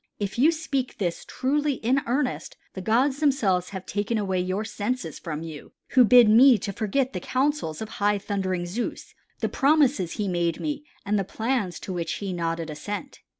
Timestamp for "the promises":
9.41-10.13